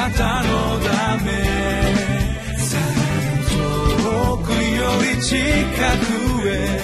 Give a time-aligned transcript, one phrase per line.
[0.00, 1.30] なたのため
[3.50, 6.80] 遠くより近くへ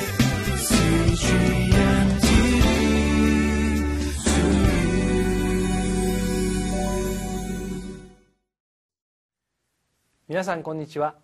[10.28, 11.14] 皆さんこんにちは。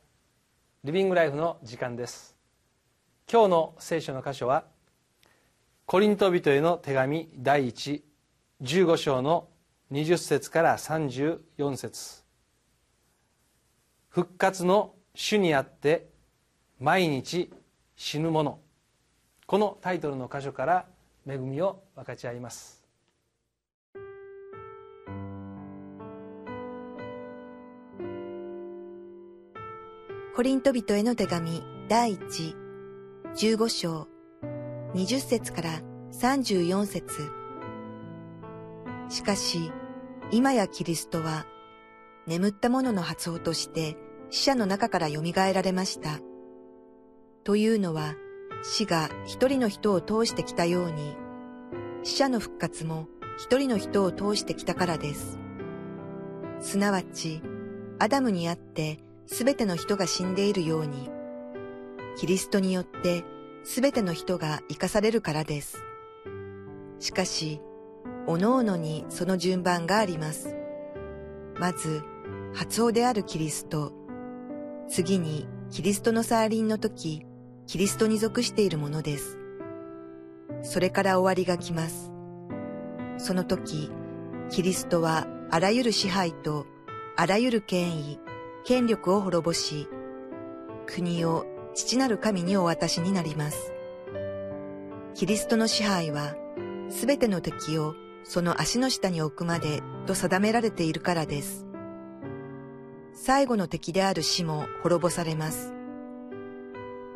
[0.84, 2.34] リビングライフの時間です。
[3.30, 4.64] 今日の聖書の箇所は
[5.84, 9.51] コリント人への手紙第115章の
[9.92, 12.22] 20節から34節。
[14.08, 16.08] 復活の主にあって
[16.80, 17.52] 毎日
[17.94, 18.58] 死ぬ者
[19.46, 20.86] このタイトルの箇所から
[21.28, 22.82] 恵みを分かち合います。
[30.34, 32.56] コリント人への手紙第1、
[33.34, 34.08] 15章、
[34.94, 35.82] 20節から
[36.12, 37.30] 34節。
[39.10, 39.70] しかし、
[40.32, 41.46] 今やキリストは、
[42.26, 43.98] 眠った者の発音として
[44.30, 46.20] 死者の中から蘇られました。
[47.44, 48.14] というのは、
[48.62, 51.16] 死が一人の人を通してきたように、
[52.02, 55.38] 死者の復活も一人の人を通してきたからです。
[56.60, 57.42] すなわち、
[57.98, 61.10] アダムにあってすべての人が死んでいるように、
[62.16, 63.22] キリストによって
[63.64, 65.84] すべての人が生かされるからです。
[67.00, 67.60] しかし、
[68.26, 70.54] おのおのにその順番があります。
[71.58, 72.02] まず、
[72.54, 73.92] 発音であるキリスト。
[74.88, 77.26] 次に、キリストの再臨の時、
[77.66, 79.38] キリストに属しているものです。
[80.62, 82.10] それから終わりが来ます。
[83.18, 83.90] その時、
[84.50, 86.66] キリストはあらゆる支配と
[87.16, 88.18] あらゆる権威、
[88.64, 89.88] 権力を滅ぼし、
[90.86, 93.72] 国を父なる神にお渡しになります。
[95.14, 96.34] キリストの支配は、
[96.88, 101.66] すべての敵をその足の下に置くまでと定められているからです。
[103.14, 105.72] 最後の敵である死も滅ぼされます。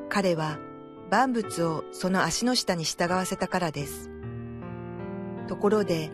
[0.08, 0.58] 彼は
[1.10, 4.10] 万物をその足の下に従わせたからです。
[5.46, 6.10] ところで、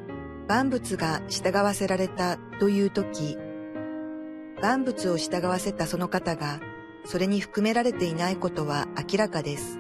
[0.48, 3.38] 万物が従わせられたという時、
[4.60, 6.60] 万物を従わせたその方が、
[7.04, 9.78] それに含められていないことは明らかです。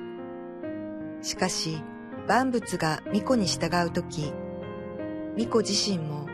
[1.20, 1.82] しかし、
[2.26, 4.32] 万物が巫女に従うとき、
[5.36, 6.26] 巫女自身も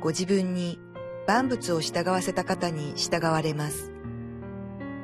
[0.00, 0.78] ご自分に
[1.26, 3.92] 万物を従わせた方に従われます。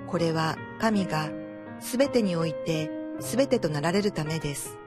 [0.07, 1.31] これは神が
[1.81, 2.91] すべてにおいて
[3.21, 4.79] すべてとなられるためです。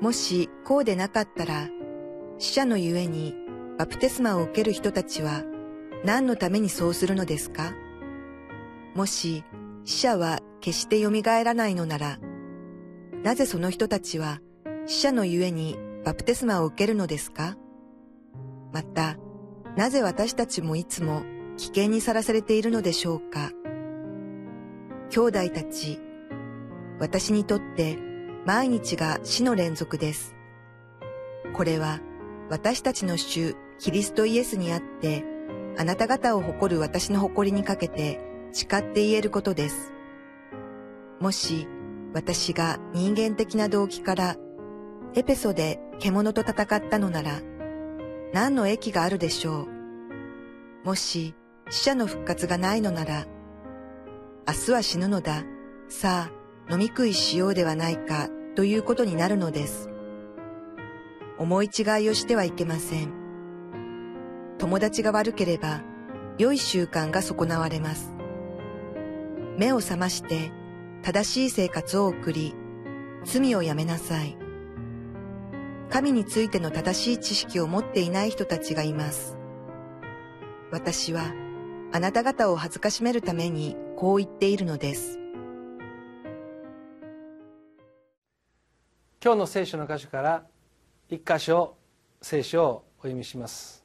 [0.00, 1.68] もしこうでなかったら、
[2.38, 3.34] 死者のゆえに
[3.78, 5.42] バプテスマを受ける人たちは
[6.04, 7.72] 何のためにそうするのですか？
[8.94, 9.44] もし
[9.84, 12.18] 死者は決して蘇らないのなら、
[13.22, 14.40] なぜその人たちは
[14.86, 17.56] 死者のゆえにバプテスマを受けるのですか？
[18.72, 19.16] また、
[19.76, 21.22] なぜ私たちもいつも
[21.56, 23.50] 危険にさらされているのでしょうか？
[25.10, 26.00] 兄弟たち、
[26.98, 27.98] 私にとって
[28.44, 30.34] 毎日が死の連続です。
[31.54, 32.00] これは
[32.50, 35.24] 私たちの主キリストイエスにあって
[35.78, 38.20] あなた方を誇る私の誇りにかけて
[38.52, 39.92] 誓って言えることです。
[41.20, 41.68] もし
[42.12, 44.36] 私が人間的な動機から
[45.14, 47.40] エペソで獣と戦ったのなら
[48.32, 50.86] 何の益があるでしょう。
[50.86, 51.34] もし
[51.70, 53.26] 死者の復活がないのなら
[54.48, 55.44] 明日は死ぬのだ。
[55.88, 59.90] さあ飲み食いしようではないかということになるのです。
[61.38, 63.12] 思い違いをしてはいけません。
[64.58, 65.82] 友達が悪ければ、
[66.38, 68.12] 良い習慣が損なわれます。
[69.58, 70.52] 目を覚まして
[71.02, 72.54] 正しい生活を送り、
[73.24, 74.41] 罪をやめなさい。
[75.92, 79.36] 神についての正しい知識を持っていない人たちがいます。
[80.70, 81.34] 私は
[81.92, 85.18] あなた方を恥ずかしめるためにこう言っているのです。
[89.22, 90.46] 今日の聖書の箇所から
[91.10, 91.76] 一箇所
[92.22, 93.84] 聖書をお読みします。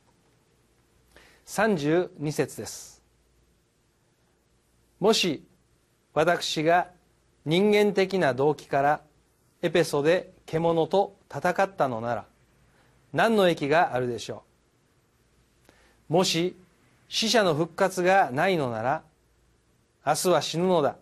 [1.46, 3.04] 32節です
[5.00, 5.46] もし
[6.14, 6.90] 私が
[7.46, 9.02] 人間的な動機から
[9.62, 12.26] エペソで獣と戦ったのなら
[13.14, 14.44] 何の益があるでしょ
[16.10, 16.14] う。
[16.14, 16.56] もし
[17.10, 19.04] 死者の復活がないのなら
[20.06, 20.96] 明日は死ぬのだ。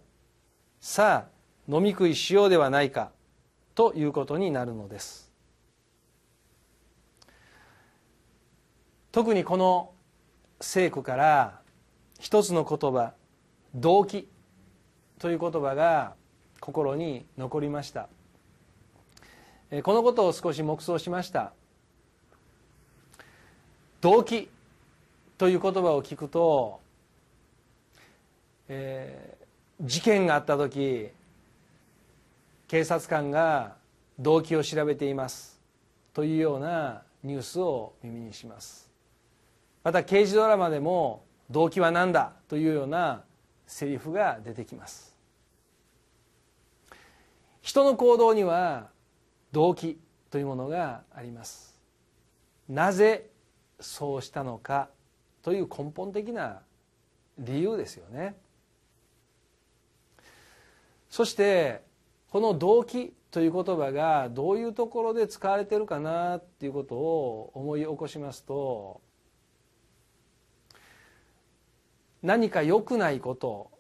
[0.80, 3.12] さあ飲み食いしようではないか
[3.74, 5.32] ということになるのです。
[9.12, 9.92] 特にこの
[10.60, 11.62] 聖句から
[12.20, 13.14] 一つの言葉
[13.74, 14.28] 動機
[15.20, 16.14] という言葉が
[16.60, 18.10] 心に残りました。
[19.84, 21.52] このことを少し黙想しました。
[24.02, 24.50] 動機
[25.38, 26.80] という言葉を聞くと、
[28.68, 31.10] えー、事件があった時
[32.68, 33.76] 警察官が
[34.20, 35.60] 動機を調べています。
[36.14, 38.90] というようなニュースを耳にします。
[39.84, 42.34] また刑事ドラマでも動機は何だ？
[42.48, 43.24] というような
[43.68, 45.16] セリフが出てきます。
[47.62, 48.94] 人の行動には
[49.56, 49.98] 動機
[50.32, 51.80] というものがあります。
[52.68, 53.30] なぜ
[53.80, 54.90] そうしたのか
[55.44, 56.60] という根本的な
[57.38, 58.36] 理由ですよね。
[61.10, 61.84] そして
[62.32, 69.00] この動機という言葉がどういうところで使われてるかなっていうことを思い起こしますと
[72.22, 73.72] 何か良くないこと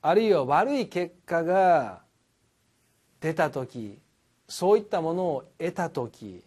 [0.00, 2.02] あるいは悪い結果が
[3.20, 4.00] 出た時
[4.48, 6.42] そういったものを得た時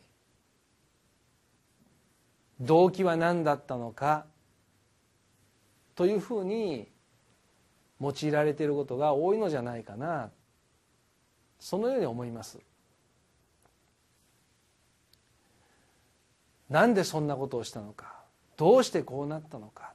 [2.60, 4.26] 動機は何だったのか
[5.96, 6.88] というふうに
[8.00, 10.32] 用いられていることが多いのじゃないかな
[11.60, 12.60] そのように思います。
[16.70, 18.16] なんでそんなことをしたのか
[18.58, 19.94] どうしてこうなったのか。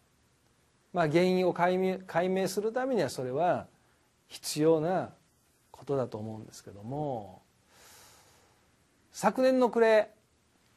[0.93, 3.67] まあ原因を解明解明するためにはそれは
[4.29, 5.11] 必要な
[5.71, 7.43] ことだと思うんですけども
[9.19, 10.11] 昨年の暮れ、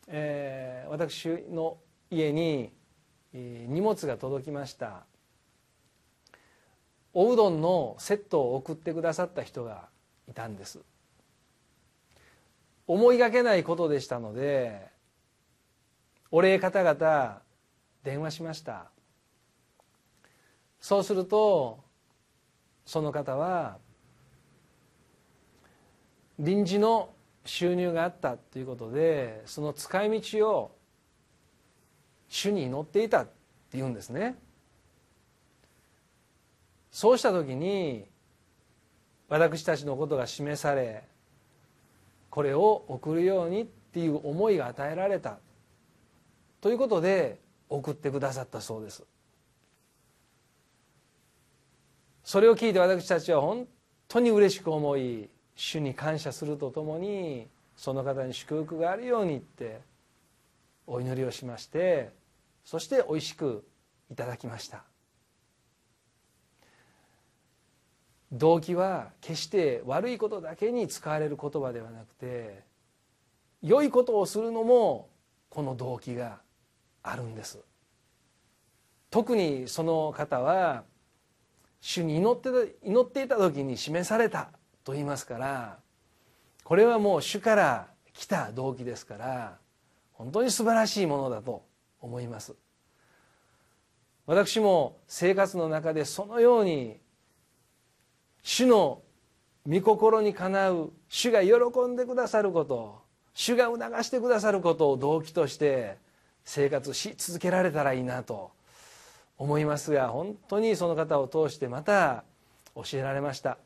[0.07, 1.75] えー、私の
[2.09, 2.71] 家に
[3.33, 5.03] 荷物が届きました。
[7.13, 9.89] おうどんのセットを送ってくださった人が
[10.30, 10.80] いたんです。
[12.88, 14.88] 思いがけないことでしたので
[16.31, 17.42] お礼方々
[18.06, 18.85] 電話しました。
[20.80, 21.83] そうすると
[22.85, 23.80] その方は
[26.39, 27.09] 臨時の
[27.45, 30.75] 収入があったということでその使い道を
[32.27, 33.31] 主に祈っていたって
[33.74, 34.38] 言うんですね。
[36.91, 38.06] そうした時に
[39.30, 41.03] 私たちのことが示され
[42.30, 45.39] これを送るようにっていう思いが与えられた
[46.62, 47.39] ということで
[47.69, 49.03] 送ってくださったそうです。
[52.24, 53.68] それを聞いて私たちは本
[54.07, 55.30] 当に嬉しく思い
[55.61, 59.81] 主に感謝するとともにその方に祝福があるようにって
[60.88, 62.11] お祈りをしまして
[62.63, 63.65] そしておいしく
[64.09, 64.83] いただきました。
[68.31, 72.63] 動機は決して悪いことだけに使われる言葉ではなくて
[73.61, 75.09] 良いことをするのも
[75.50, 76.39] この動機が
[77.03, 77.59] あるんです。
[79.09, 80.83] 特にその方は
[81.81, 84.51] 主に祈って祈っていた時に示された
[84.84, 85.78] と言いますから
[86.64, 89.58] これはもう主から来た動機ですから
[90.14, 91.64] 本当に素晴らしいものだと
[92.02, 92.54] 思います。
[94.26, 96.98] 私も生活の中でそのように
[98.44, 99.02] 主の
[99.68, 101.52] 御心にかなう主が喜
[101.88, 103.02] んでくださること
[103.34, 105.98] 主が促してくださることを動機として
[106.44, 108.52] 生活し続けられたらいいなと
[109.38, 112.24] 思いますが本当にその方を通してまた
[112.76, 113.58] 教えられました。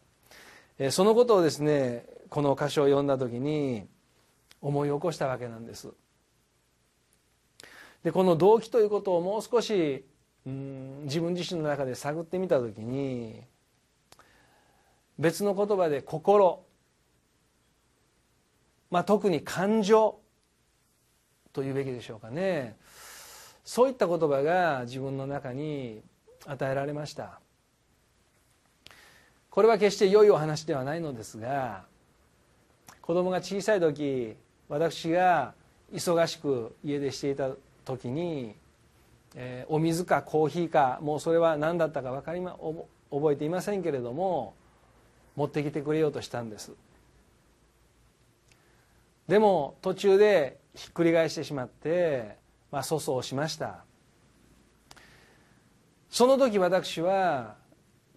[0.92, 3.88] そのことをですねこの箇所を読んだ時に
[4.62, 5.94] 思い起こしたわけなんです。
[8.04, 10.06] でこの動機ということをもう少し
[10.46, 13.42] うん自分自身の中で探ってみた時に
[15.20, 16.66] 別の言葉で心、
[18.90, 20.24] まあ、特に感情。
[21.54, 22.76] というべきでしょうかね。
[23.64, 26.02] そういった言葉が自分の中に
[26.46, 27.40] 与えられました。
[29.54, 31.84] これは決して良いお話ではないのですが
[33.02, 34.36] 子供が小さい時
[34.68, 35.54] 私が
[35.94, 37.52] 忙しく家出していた
[37.86, 38.56] 時に、
[39.36, 42.58] えー、お水かコーヒーかもうそれは何だったか分かり、ま、
[43.12, 44.56] 覚えていませんけれども
[45.36, 46.72] 持ってきてくれようとしたんです。
[49.28, 52.38] でも途中でひっくり返してしまって
[52.72, 53.84] まあ粗相しました。
[56.10, 57.62] その時私は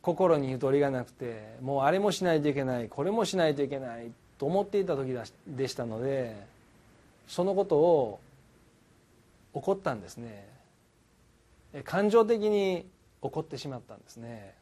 [0.06, 5.12] 心にゆとりがなくてもうあれもしないといけないこれもしないといけないと思っていた時
[5.48, 6.46] でしたので
[7.26, 8.20] そのことを
[9.52, 10.48] 怒ったんですね。
[11.82, 12.86] 感情的に
[13.20, 14.54] 怒ってしまったんですね。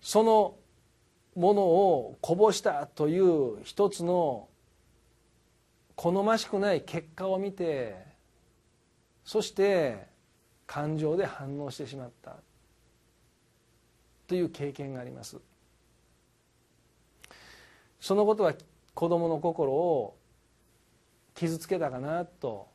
[0.00, 0.54] その
[1.36, 4.48] ものをこぼしたという一つの
[5.96, 7.94] 好ましくない結果を見て
[9.26, 10.06] そして
[10.68, 12.36] 感情で反応してしまった。
[14.28, 15.38] という経験があります。
[17.98, 18.54] そのことは
[18.94, 20.16] 子供の心を
[21.34, 22.68] 傷つけたかなと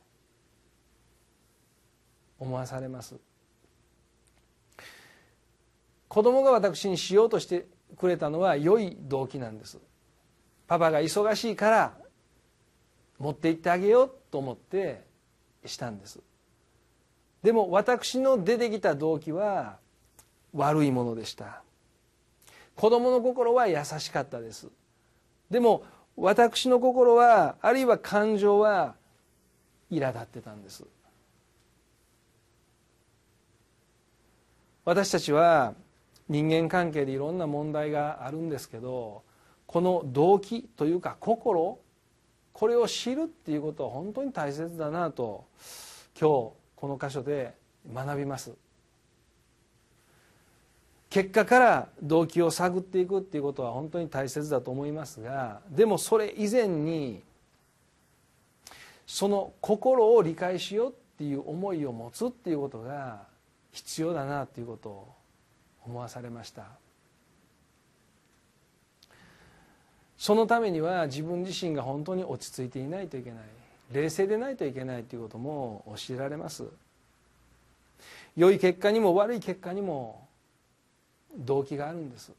[2.38, 3.14] 思わされます。
[6.08, 9.78] 子供が私にしようとしてくれたのは良い動機なんです。
[10.66, 11.96] パパが忙しいから
[13.18, 15.04] 持って行ってあげようと思って
[15.64, 16.20] したんです。
[17.44, 19.76] でも私の出てきた動機は
[20.54, 21.62] 悪いものでした。
[22.74, 24.68] 子供の心は優しかったです。
[25.50, 25.84] でも
[26.16, 28.94] 私の心はあるいは感情は
[29.92, 30.84] 苛立ってたんです。
[34.86, 35.74] 私たちは
[36.30, 39.22] 人間関係でいろんな問題があるんですけど
[39.66, 41.78] この動機というか心
[42.54, 45.44] これを知るっていうことは本当に大切だなと
[46.18, 47.54] 今日この箇所で
[47.90, 48.52] 学びます。
[51.08, 57.22] 結果から動機を探っていくっていうことは本当に大切だと思いますがでもそれ以前に
[59.06, 63.22] その心を理解しようっていう思いを持つっていうことが
[63.70, 65.14] 必要だなっていうことを
[65.86, 66.64] 思わされました。
[70.18, 73.63] そのためには自分自身が本当に落ち着いていないといけない。
[73.92, 76.64] 冷静でないといけないということも教えられます。
[78.36, 80.26] 良い結果にも悪い結果にも
[81.36, 82.32] 動機があるんです。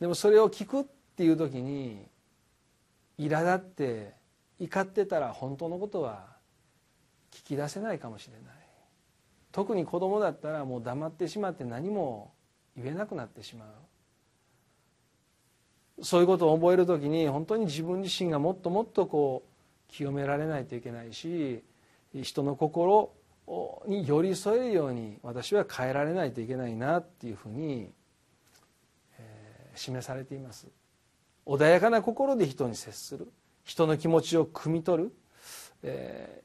[0.00, 0.84] でもそれを聞くっ
[1.16, 2.04] ていう時に
[3.18, 4.12] 苛立って
[4.60, 6.26] 怒ってたら本当のことは
[7.32, 8.56] 聞き出せないかもしれない。
[9.52, 12.30] 特に子供だったらもう黙ってしまって何も
[12.76, 13.68] 言えなくなってしまう。
[16.02, 21.62] そういうことを覚える時に本当に自分自身がもっともっとこう清められないといけないし
[22.14, 23.12] 人の心
[23.86, 27.90] に寄り添えるように私は変えられないといけないなっていうふうに、
[29.18, 30.66] えー、示されています。
[31.46, 33.30] 穏やかな心で人に接する。
[33.64, 35.12] 人の気持ちを汲み取る、
[35.82, 36.42] え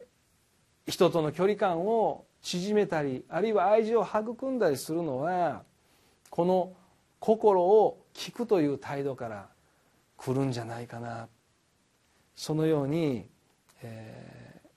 [0.87, 5.63] ー、人との距離感を縮めたりあるいは愛情を育んだりするのは
[6.29, 6.73] この
[7.19, 9.49] 心を聞くという態度から
[10.17, 11.27] 来るんじゃないかな。
[12.35, 13.27] そのように、
[13.81, 14.67] えー、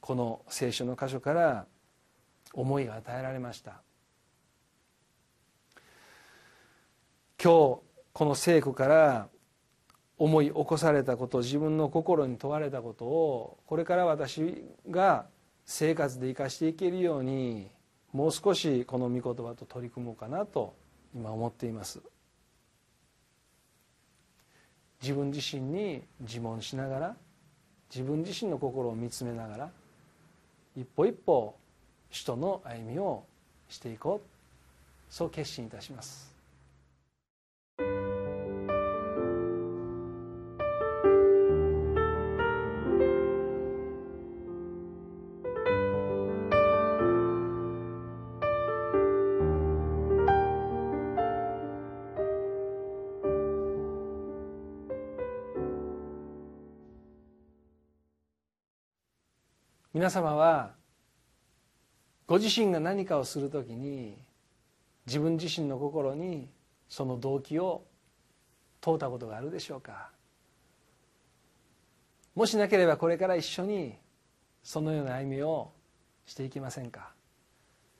[0.00, 1.66] この聖書の箇所から
[2.52, 3.82] 思いが与えられました。
[7.42, 7.80] 今日
[8.12, 9.28] この聖句から
[10.18, 15.26] 思い起こされたこと自分の心に問われたことをこれから私が
[15.64, 17.70] 生活で生かしていけるように
[18.12, 20.74] もう少しこの御言葉と取り組もうかなと
[21.14, 22.00] 今思っています。
[25.00, 27.16] 自分自身に自問しながら
[27.94, 29.70] 自分自身の心を見つめながら
[30.76, 31.54] 一歩一歩
[32.12, 33.24] 首都の歩みを
[33.68, 34.38] していこう。
[35.10, 36.37] そう決心いたします。
[59.98, 60.74] 皆様は
[62.28, 64.16] ご自身が何かをする時に
[65.06, 66.48] 自分自身の心に
[66.88, 67.82] その動機を
[68.80, 70.10] 問うたことがあるでしょうか。
[72.36, 73.96] もしなければこれから一緒に
[74.62, 75.72] そのような歩みを
[76.26, 77.10] していきませんか。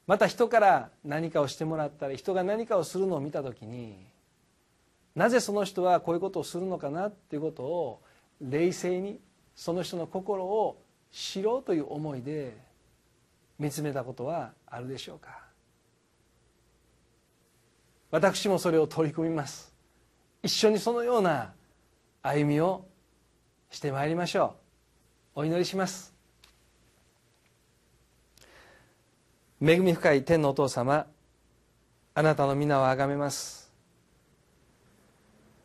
[0.06, 3.96] また人から何かをしてもらったり人が何かをするのを見た時に
[5.16, 8.00] なぜその人はこういうことをするのかなっていうことを
[8.40, 9.18] 冷静に
[9.56, 10.80] その人の心を
[11.12, 12.56] 知ろうという思いで
[13.58, 15.40] 見つめたことはあるでしょうか。
[18.10, 19.72] 私もそれを取り組みます。
[20.42, 21.52] 一緒にそのような
[22.22, 22.86] 歩みを
[23.70, 24.56] してまいりましょ
[25.36, 25.40] う。
[25.40, 26.14] お祈りします。
[29.60, 31.06] 恵み深い天のお父様
[32.14, 33.72] あなたの皆をあがめます。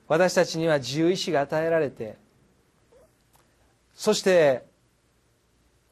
[0.07, 2.17] 私たちには自由意志が与えられて
[3.95, 4.63] そして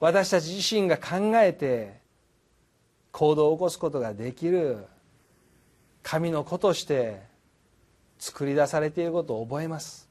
[0.01, 2.01] 私たち自身が考えて
[3.11, 4.87] 行動を起こすことができる
[6.01, 7.21] 神の子として
[8.17, 10.09] 作り出されていることを覚えます。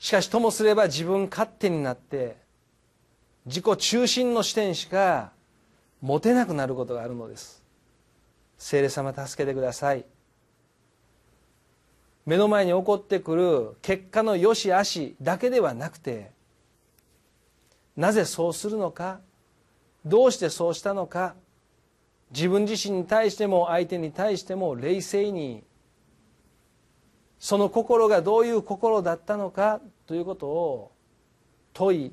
[0.00, 2.36] しかしともすれば自分勝手になって
[3.46, 5.30] 自己中心の視点しか
[6.00, 7.62] 持てなくなることがあるのです。
[8.58, 10.04] 聖霊様助けてください。
[12.24, 16.34] 目の前に起こってくる結果の良し悪しだけではなくて
[17.96, 19.20] なぜそうするのか？
[20.04, 21.34] どうしてそうしたのか？
[22.30, 25.64] 自分自身に対しても相手に対しても冷静に
[27.38, 29.80] その心がどういう心だったのか？
[30.06, 30.92] ということを
[31.72, 32.12] 問い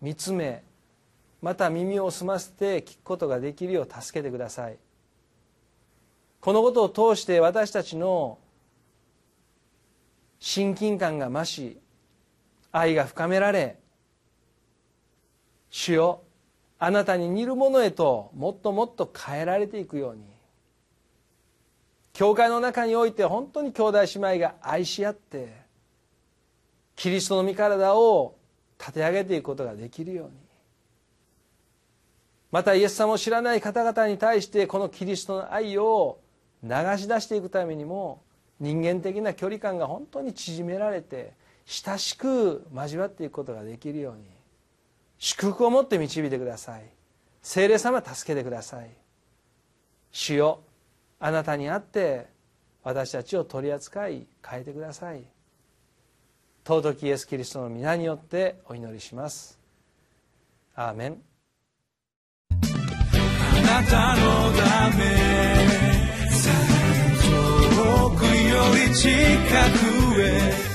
[0.00, 0.62] 見つめ
[1.42, 4.78] また耳を澄ませて聞くことができるよう助けてください。
[6.40, 8.38] このことを通して私たちの
[10.38, 11.78] 親近感が増し
[12.72, 13.78] 愛が深められ
[15.70, 16.22] 主よ
[16.78, 20.24] あなたに似るものへともっともっと変えられていくように。
[22.12, 25.54] 教会の中において本当に兄弟姉妹が愛し合って
[26.96, 28.34] キリストの身体を
[28.78, 30.32] 立て上げていくことができるように。
[32.50, 36.18] またイエス様を知らない方々に対してこのキリストの愛を
[36.64, 38.22] 流し出していくためにも
[38.58, 41.32] 人間的な距離感が本当に縮められて
[41.64, 44.39] 親しく交わっていくことができるように。
[45.20, 46.82] 祝福を持って導いてください。
[47.42, 48.90] 聖霊様助けてください。
[50.10, 50.60] 主よ
[51.20, 52.26] あなたにあって
[52.82, 55.22] 私たちを取り扱い変えてください。
[56.66, 59.58] 尊きイエス・キリストの皆によってお祈りします。
[60.74, 61.22] アーメン。
[62.50, 62.54] あ
[63.60, 65.04] なたのため
[67.26, 68.30] 遠くよ
[68.88, 69.10] り近
[70.14, 70.69] くへ。